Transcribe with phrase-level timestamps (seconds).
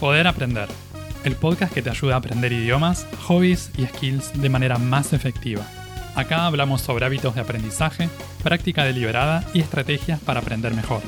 [0.00, 0.68] Poder Aprender,
[1.24, 5.66] el podcast que te ayuda a aprender idiomas, hobbies y skills de manera más efectiva.
[6.14, 8.10] Acá hablamos sobre hábitos de aprendizaje,
[8.42, 11.00] práctica deliberada y estrategias para aprender mejor.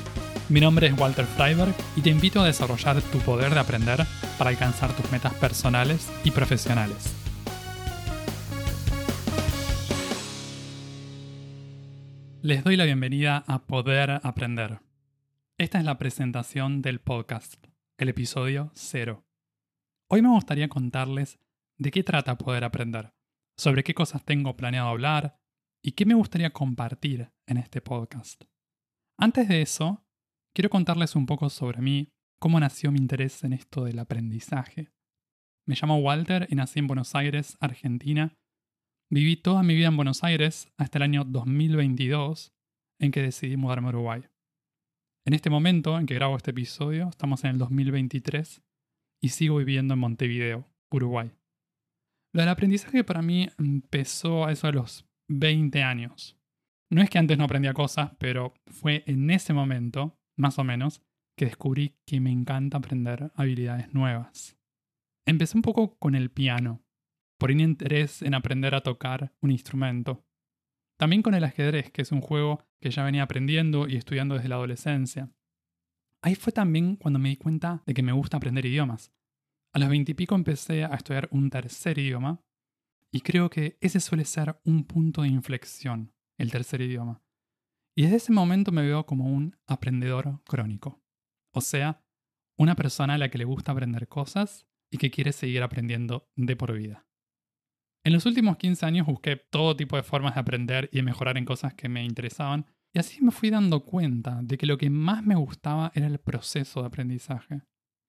[0.48, 4.06] Mi nombre es Walter Freiberg y te invito a desarrollar tu poder de aprender
[4.38, 7.14] para alcanzar tus metas personales y profesionales.
[12.40, 14.78] Les doy la bienvenida a Poder Aprender.
[15.58, 17.67] Esta es la presentación del podcast,
[17.98, 19.27] el episodio 0.
[20.09, 21.41] Hoy me gustaría contarles
[21.79, 23.12] de qué trata Poder Aprender,
[23.59, 25.37] sobre qué cosas tengo planeado hablar
[25.84, 28.45] y qué me gustaría compartir en este podcast.
[29.19, 30.07] Antes de eso,
[30.55, 34.93] quiero contarles un poco sobre mí, cómo nació mi interés en esto del aprendizaje.
[35.66, 38.33] Me llamo Walter y nací en Buenos Aires, Argentina.
[39.10, 42.52] Viví toda mi vida en Buenos Aires hasta el año 2022,
[43.01, 44.23] en que decidí mudarme a Uruguay.
[45.28, 48.62] En este momento en que grabo este episodio, estamos en el 2023
[49.23, 51.30] y sigo viviendo en Montevideo, Uruguay.
[52.32, 56.38] Lo del aprendizaje para mí empezó a eso de los 20 años.
[56.90, 61.02] No es que antes no aprendía cosas, pero fue en ese momento, más o menos,
[61.37, 64.56] que descubrí que me encanta aprender habilidades nuevas.
[65.26, 66.80] Empecé un poco con el piano,
[67.38, 70.24] por un interés en aprender a tocar un instrumento.
[70.98, 74.48] También con el ajedrez, que es un juego que ya venía aprendiendo y estudiando desde
[74.48, 75.30] la adolescencia.
[76.22, 79.12] Ahí fue también cuando me di cuenta de que me gusta aprender idiomas.
[79.72, 82.42] A los veintipico empecé a estudiar un tercer idioma
[83.12, 87.22] y creo que ese suele ser un punto de inflexión, el tercer idioma.
[87.96, 91.00] Y desde ese momento me veo como un aprendedor crónico.
[91.54, 92.04] O sea,
[92.56, 96.56] una persona a la que le gusta aprender cosas y que quiere seguir aprendiendo de
[96.56, 97.07] por vida.
[98.08, 101.44] En los últimos 15 años busqué todo tipo de formas de aprender y mejorar en
[101.44, 102.64] cosas que me interesaban,
[102.94, 106.18] y así me fui dando cuenta de que lo que más me gustaba era el
[106.18, 107.60] proceso de aprendizaje,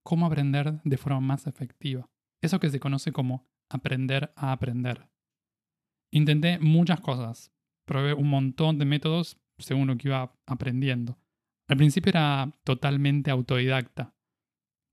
[0.06, 2.10] cómo aprender de forma más efectiva,
[2.42, 5.10] eso que se conoce como aprender a aprender.
[6.14, 7.52] Intenté muchas cosas,
[7.86, 11.20] probé un montón de métodos según lo que iba aprendiendo.
[11.68, 14.16] Al principio era totalmente autodidacta,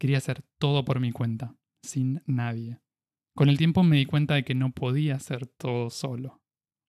[0.00, 2.80] quería hacer todo por mi cuenta, sin nadie.
[3.36, 6.40] Con el tiempo me di cuenta de que no podía hacer todo solo.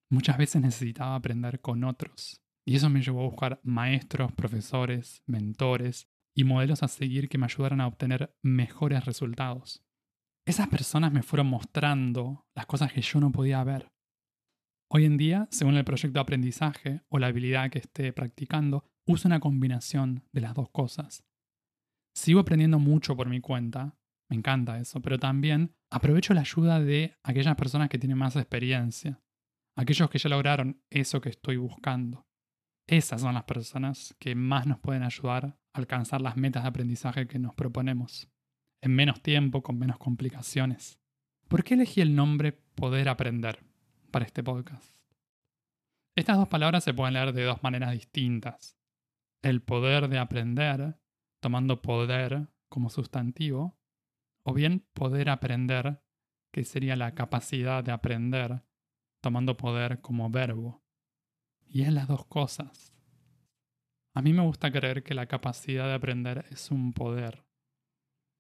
[0.10, 2.42] Muchas veces necesitaba aprender con otros.
[2.66, 7.48] Y eso me llevó a buscar maestros, profesores, mentores y modelos a seguir que me
[7.48, 9.84] ayudaran a obtener mejores resultados.
[10.46, 13.92] Esas personas me fueron mostrando las cosas que yo no podía ver.
[14.90, 19.28] Hoy en día, según el proyecto de aprendizaje o la habilidad que esté practicando, uso
[19.28, 21.26] una combinación de las dos cosas.
[22.16, 23.98] Sigo aprendiendo mucho por mi cuenta,
[24.30, 29.22] me encanta eso, pero también aprovecho la ayuda de aquellas personas que tienen más experiencia,
[29.76, 32.28] aquellos que ya lograron eso que estoy buscando.
[32.88, 37.28] Esas son las personas que más nos pueden ayudar a alcanzar las metas de aprendizaje
[37.28, 38.30] que nos proponemos,
[38.82, 41.00] en menos tiempo, con menos complicaciones.
[41.48, 43.64] ¿Por qué elegí el nombre Poder Aprender
[44.12, 44.96] para este podcast?
[46.16, 48.78] Estas dos palabras se pueden leer de dos maneras distintas.
[49.44, 51.00] El poder de aprender,
[51.42, 53.78] tomando poder como sustantivo,
[54.48, 56.02] o bien poder aprender,
[56.54, 58.64] que sería la capacidad de aprender,
[59.22, 60.82] tomando poder como verbo.
[61.68, 62.94] Y es las dos cosas.
[64.14, 67.46] A mí me gusta creer que la capacidad de aprender es un poder.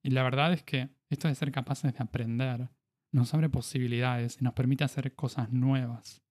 [0.01, 2.69] Y la verdad es que esto de ser capaces de aprender
[3.11, 6.23] nos abre posibilidades y nos permite hacer cosas nuevas.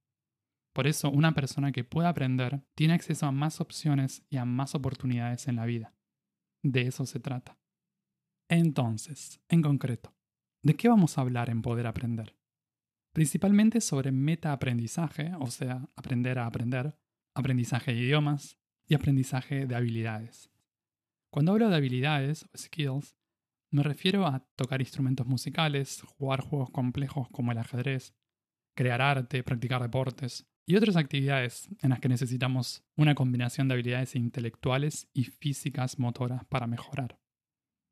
[0.72, 4.74] Por eso, una persona que pueda aprender tiene acceso a más opciones y a más
[4.74, 5.94] oportunidades en la vida.
[6.62, 7.58] De eso se trata.
[8.48, 10.14] Entonces, en concreto,
[10.62, 12.36] ¿de qué vamos a hablar en Poder Aprender?
[13.12, 16.96] Principalmente sobre metaaprendizaje, o sea, aprender a aprender,
[17.34, 18.56] aprendizaje de idiomas
[18.86, 20.48] y aprendizaje de habilidades.
[21.32, 23.16] Cuando hablo de habilidades o skills,
[23.72, 28.14] me refiero a tocar instrumentos musicales, jugar juegos complejos como el ajedrez,
[28.76, 34.14] crear arte, practicar deportes y otras actividades en las que necesitamos una combinación de habilidades
[34.14, 37.18] intelectuales y físicas motoras para mejorar.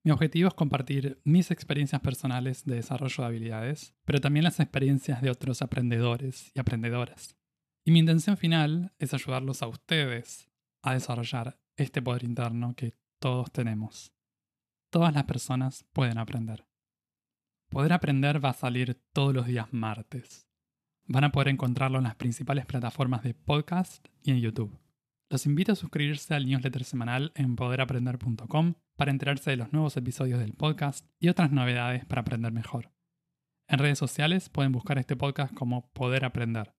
[0.04, 5.22] Mi objetivo es compartir mis experiencias personales de desarrollo de habilidades, pero también las experiencias
[5.22, 7.38] de otros aprendedores y aprendedoras.
[7.86, 10.50] Y mi intención final es ayudarlos a ustedes
[10.82, 14.12] a desarrollar este poder interno que todos tenemos.
[14.90, 16.66] Todas las personas pueden aprender.
[17.70, 20.46] Poder aprender va a salir todos los días martes.
[21.06, 24.83] Van a poder encontrarlo en las principales plataformas de podcast y en YouTube.
[25.34, 30.38] Los invito a suscribirse al newsletter semanal en poderaprender.com para enterarse de los nuevos episodios
[30.38, 32.92] del podcast y otras novedades para aprender mejor.
[33.66, 36.76] En redes sociales pueden buscar este podcast como Poder Aprender.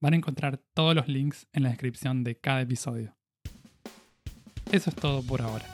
[0.00, 3.16] Van a encontrar todos los links en la descripción de cada episodio.
[4.72, 5.66] Eso es todo por ahora.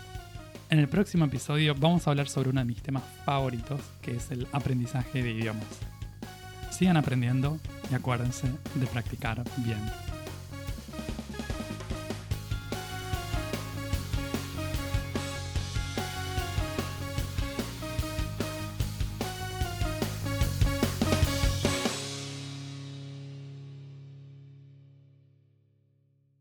[0.69, 4.31] En el próximo episodio vamos a hablar sobre uno de mis temas favoritos, que es
[4.31, 5.81] el aprendizaje de idiomas.
[6.71, 7.59] Sigan aprendiendo
[7.91, 9.81] y acuérdense de practicar bien.